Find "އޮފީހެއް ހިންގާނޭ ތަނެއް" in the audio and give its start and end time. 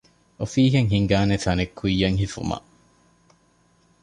0.39-1.73